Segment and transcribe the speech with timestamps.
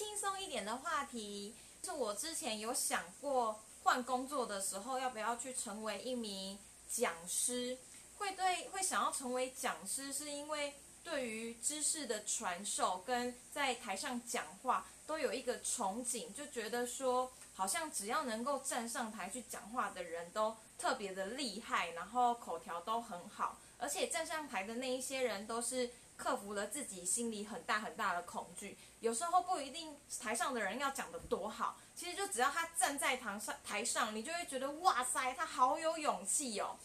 [0.00, 1.54] 轻松一点的话题，
[1.84, 7.76] 是我之前有想过换工作的时候要不要去成为一名讲师，
[8.16, 10.72] 会对会想要成为讲师，是因为
[11.04, 25.90] 对于知识的传授跟在台上讲话都有一个憧憬，就觉得说好像只要能够站上台去讲话的人都特别的厉害，然后口条都很好，而且站上台的那一些人都是。
[26.22, 36.76] 克服了自己心里很大很大的恐惧，有时候不一定台上的人要讲得多好，其实就只要他站在台上，台上你就会觉得哇塞，他好有勇气哦。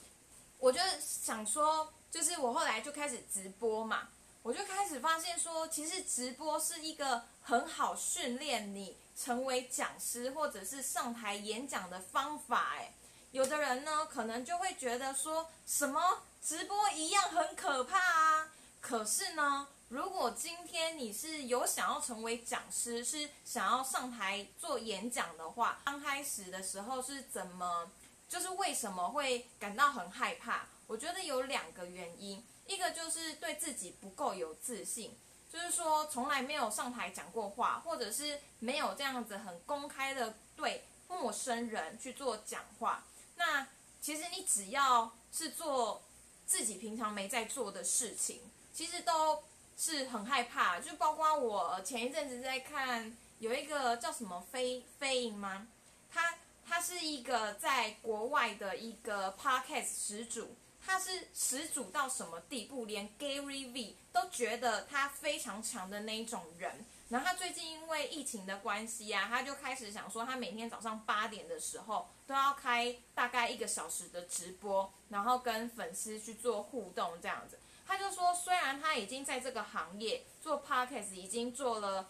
[0.57, 4.07] 我就想说，就是我后来就开始直播嘛，
[4.41, 12.77] 我就开始发现说，其实直播是一个很好训练你成为讲师或者是上台演讲的方法。
[12.77, 12.93] 哎，
[13.31, 18.51] 有的人呢，可能就会觉得说什么直播一样很可怕啊。
[18.87, 27.89] 可是呢，如果今天你是有想要成为讲师，是想要上台做演讲的话，刚开始的时候是怎么，
[28.29, 30.67] 就是为什么会感到很害怕？
[30.85, 35.17] 我觉得有两个原因，一个就是对自己不够有自信，
[35.51, 43.03] 就是说从来没有上台讲过话，或者是没有这样子很公开的对陌生人去做讲话。
[43.35, 43.67] 那
[43.99, 46.03] 其实你只要是做
[46.45, 48.41] 自己平常没在做的事情。
[48.75, 49.41] 其实都
[49.77, 55.65] 是很害怕，就包括我前一阵子在看有一个叫什么飞飞影吗？
[56.11, 56.35] 他
[56.67, 62.83] 他是一个在国外的一个 podcast 始祖，他是始祖到什么地步？
[62.83, 66.85] 连 Gary V 都觉得他非常强的那一种人。
[67.07, 77.57] 然后他最近因为疫情的关系啊，他就开始想说，他每天早上八点的时候都要开大概一个小时的直播，然后跟粉丝去做互动这样子。
[77.87, 82.09] 他就说，虽然他已经在这个行业做 podcast 已经做了，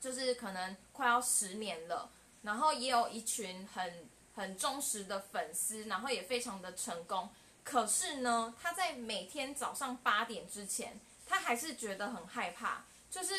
[0.00, 2.10] 就是可能快要十年了，
[2.42, 7.28] 然后也有一群很很忠实的粉丝，然后也非常的成功。
[7.62, 12.84] 可是呢，他在每天早上八点之前，他还是觉得很害怕。
[13.10, 13.34] 就是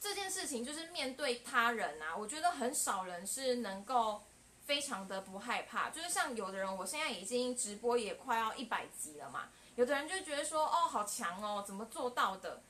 [0.00, 4.22] 这件事情，就是面对他人啊，我觉得很少人是能够
[4.64, 5.90] 非常的不害怕。
[5.90, 9.48] 就是像有的人，我现在已经直播也快要一百集了嘛。
[9.76, 12.62] 有的人就觉得说，哦，好强哦，怎么做到的？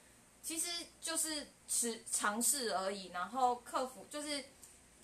[0.43, 0.69] 其实
[1.01, 4.45] 就是尝尝试而已，然后克服，就是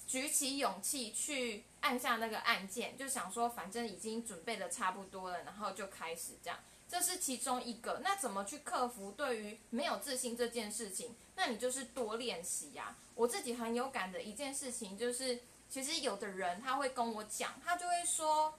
[0.06, 6.58] 举起勇气去按下那个按键，就想说，反正已经准备的差不多了，然后就开始这样。
[6.88, 8.00] 这是其中一个。
[8.04, 11.16] 那怎么去克服对于没有自信这件事情？
[11.34, 12.94] 那你就是多练习呀。
[13.14, 18.54] 我自己很有感的一件事情就是，其实有的人他会跟我讲，他就会说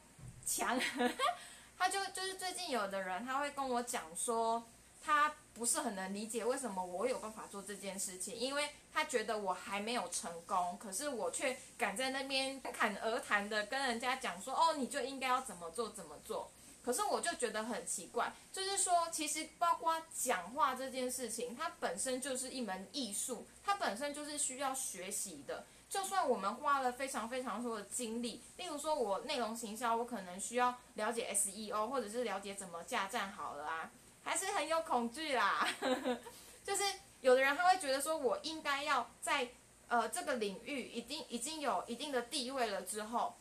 [0.46, 0.80] 强。
[1.78, 4.64] 他就就是最近有的人他会跟我讲说，
[5.04, 16.50] 他不是很能理解为什么我有办法做这件事情，因为他觉得我还没有成功，可是我却敢在那边侃侃而谈的跟人家讲说，哦，你就应该要怎么做怎么做。
[16.84, 25.66] 可是我就觉得很奇怪，就是说其实包括讲话这件事情，它本身就是一门艺术，它本身就是需要学习的。
[25.90, 33.92] 就算我们花了非常非常多的精力，例如说我内容行销，我可能需要了解 SEO，或者是了解怎么架站好了啊，
[34.24, 35.68] 还是很有恐惧啦。
[36.66, 36.84] 就是
[37.22, 39.50] 有的人他会觉得说，我应该要在
[39.88, 43.36] 呃这个领域已经已经有一定的地位了之后，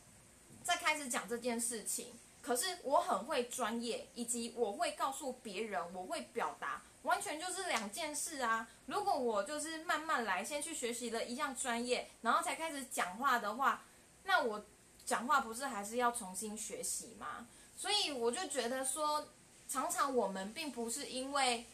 [0.63, 2.13] 再开始讲这件事情。
[2.43, 6.83] 可是我很会专业，以及我会告诉别人，我会表达。
[7.03, 8.65] 完全就是两件事啊！
[8.85, 13.83] 如果我就是慢慢来，先去学习了一项专业，然后才开始讲话的话，
[14.23, 14.65] 那我
[15.05, 17.45] 讲话不是还是要重新学习吗？
[17.75, 19.27] 所以我就觉得说，
[19.67, 21.65] 常常我们并不是因为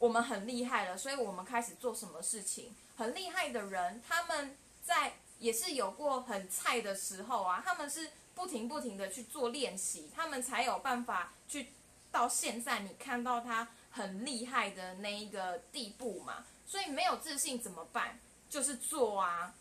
[0.00, 2.74] 我们很厉害了，所以我们开始做什么事情。
[2.96, 11.72] 很厉害的人，他们在也是有过很菜的时候啊，他们是不停不停的去做练习，他们才有办法去
[12.10, 13.68] 到现在你看到他。
[13.92, 18.20] 很厉害的那一个地步嘛，所以没有自信怎么办？
[18.48, 19.52] 就是做啊，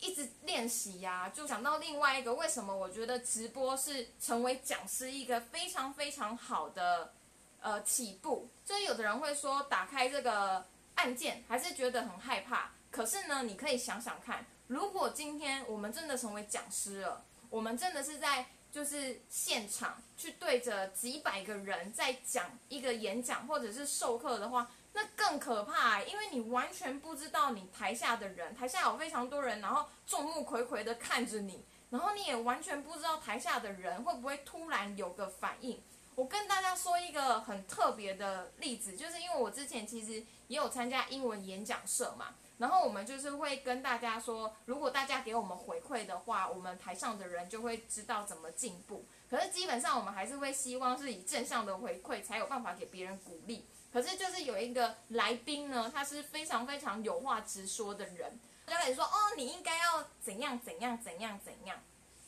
[0.00, 1.30] 一直练习呀。
[1.30, 7.14] 就想到另外一个，为什么我觉得直播是成为讲师一个非常非常好的
[7.62, 8.50] 呃起步？
[8.66, 10.66] 就是有的人会说打开这个
[10.96, 18.46] 按键还是觉得很害怕，可是呢，你可以想想看，如果今天我们真的成为讲师了，我们真的是在。
[18.72, 35.82] 就是现场去对着几百个人在讲一个演讲或者是授课的话，那更可怕，因为你完全不知道你台下的人，台下有非常多人，然后众目睽睽的看着你，然后你也完全不知道台下的人会不会突然有个反应。
[36.20, 49.06] 我跟大家说一个很特别的例子，就是因为我之前其实也有参加英文演讲社嘛，然后我们就是会跟大家说，如果大家给我们回馈的话，我们台上的人就会知道怎么进步。
[49.30, 53.66] 可是基本上我们还是会希望是以正向的回馈，才有办法给别人鼓励。
[53.90, 61.78] 可是就是有一个来宾呢，他是非常非常有话直说的人，就开始说哦，你应该要怎样怎样怎样怎样。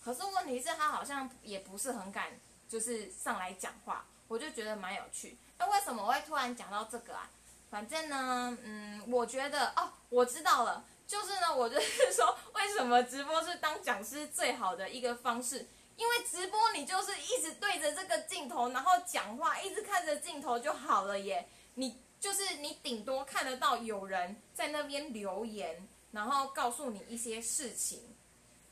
[0.03, 2.33] 可是问题是，他好像也不是很敢，
[2.73, 4.07] 就是上来讲话。
[4.29, 5.37] 我就觉得蛮有趣。
[5.59, 7.29] 那为什么我会突然讲到这个啊？
[7.69, 15.69] 反正呢，嗯，我觉得哦，我知道了，就是呢，我就是说，为什么直播是当讲师最好的一个方式？
[15.97, 21.47] 因为直播你就是一直对着这个镜头，然后讲话，一直看着镜头就好了耶。
[21.75, 28.17] 你就是你顶多看得到有人在那边留言，然后告诉你一些事情。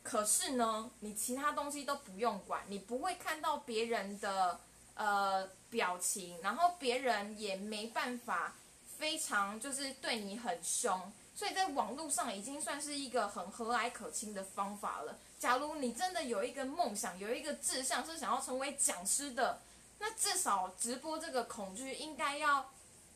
[0.02, 4.60] 可是呢，你其他东西都不用管，你不会看到别人的
[4.94, 8.54] 呃表情，然后别人也没办法。
[9.00, 15.18] 非常就是对你很凶，所以在网络上已经算是一个很和蔼可亲的方法了。
[15.38, 19.62] 假如你真的有一个梦想，有一个志向是想要成为讲师的，
[20.00, 22.70] 那至少直播这个恐惧应该要，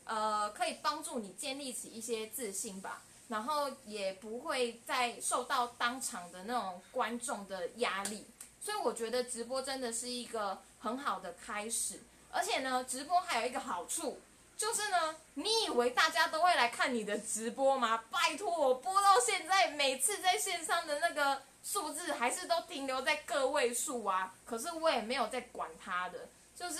[0.05, 3.03] 呃，可以帮助你建立起一些自信吧。
[3.27, 8.25] 然后也不会再受到当场的那种观众的压力。
[8.61, 12.01] 所以我觉得直播真的是一个很好的开始，
[12.31, 14.19] 而且呢，直播还有一个好处。
[14.57, 18.05] 就是呢，你以为大家都会来看你的直播吗？
[18.09, 24.33] 拜托，我播到现在，每次在线上的那个数字还是都停留在个位数啊。
[24.45, 26.29] 可是我也没有在管它的。
[26.55, 26.79] 就是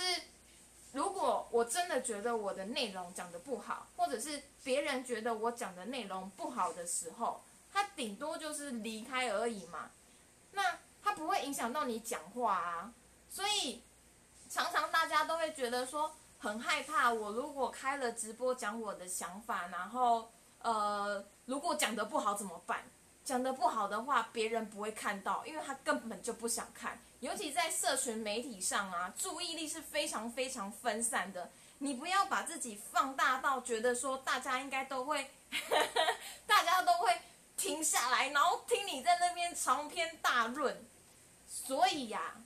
[0.96, 9.90] 如果我真的觉得我的内容讲的不好，或者是别人觉得我讲的内容不好的时候，他顶多就是离开而已嘛。
[10.52, 12.94] 那他不会影响到你讲话啊。
[13.28, 13.82] 所以
[14.48, 16.10] 常常大家都会觉得说。
[16.38, 22.84] 很害怕，我如果开了直播讲我的想法，然后呃，如果讲的不好怎么办？
[23.24, 27.00] 讲的不好的话，别人不会看到，因为他根本就不想看。
[27.26, 31.50] 尤其在社群媒体上啊，注意力是非常非常分散的。
[31.78, 35.28] 你不要把自己放大到觉得说大家应该都会，
[36.46, 37.10] 大家都会
[37.56, 40.84] 停下来，然后听你在那边长篇大论。
[41.48, 42.36] 所以呀。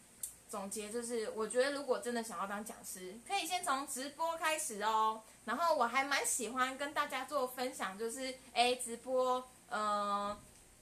[0.48, 5.22] 总结就是，我觉得如果真的想要当讲师，可以先从直播开始哦。
[5.44, 10.36] 然后我还蛮喜欢跟大家做分享，就是哎，直播，嗯，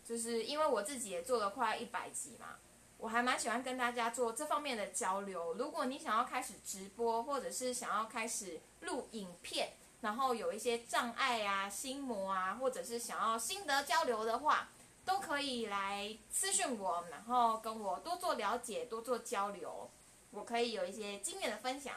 [0.07, 2.57] 就是因为我自己也做了快一百集嘛，
[2.99, 5.55] 我还蛮喜欢跟大家做这方面的交流。
[5.55, 9.73] 如果你想要开始直播，或者是想要开始录影片，
[10.03, 14.69] 然后有一些障碍啊、心魔啊，或者是想要心得交流的话。
[15.05, 19.89] 都可以来私讯我，然后跟我多做了解，多做交流，
[20.33, 21.95] 我可以有一些经验的分享。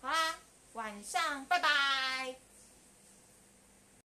[0.00, 0.34] 好啦，
[0.72, 2.47] 晚上拜拜。